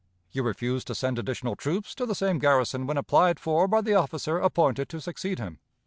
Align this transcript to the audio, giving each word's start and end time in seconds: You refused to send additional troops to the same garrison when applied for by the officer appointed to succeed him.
You 0.31 0.41
refused 0.41 0.87
to 0.87 0.95
send 0.95 1.19
additional 1.19 1.55
troops 1.55 1.93
to 1.93 2.07
the 2.07 2.15
same 2.15 2.39
garrison 2.39 2.87
when 2.87 2.97
applied 2.97 3.39
for 3.39 3.67
by 3.67 3.81
the 3.81 3.93
officer 3.93 4.39
appointed 4.39 4.89
to 4.89 4.99
succeed 4.99 5.37
him. 5.37 5.59